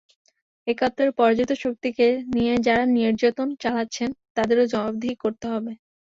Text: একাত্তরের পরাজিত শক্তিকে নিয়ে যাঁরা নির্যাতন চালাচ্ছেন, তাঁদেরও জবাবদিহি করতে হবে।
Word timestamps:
একাত্তরের 0.67 1.11
পরাজিত 1.17 1.51
শক্তিকে 1.63 2.05
নিয়ে 2.35 2.53
যাঁরা 2.65 2.83
নির্যাতন 2.95 3.47
চালাচ্ছেন, 3.61 4.09
তাঁদেরও 4.35 4.65
জবাবদিহি 4.73 5.15
করতে 5.23 5.45
হবে। 5.47 5.71